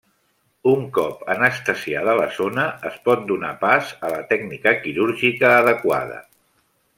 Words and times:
Un 0.69 0.79
cop 0.93 1.19
anestesiada 1.33 2.15
la 2.19 2.25
zona 2.37 2.63
es 2.93 2.97
pot 3.09 3.21
donar 3.33 3.53
pas 3.65 3.93
a 4.09 4.11
la 4.15 4.25
tècnica 4.33 4.75
quirúrgica 4.87 5.53
adequada. 5.59 6.19